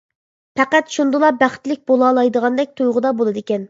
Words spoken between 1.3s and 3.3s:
بەختلىك بولالايدىغاندەك تۇيغۇدا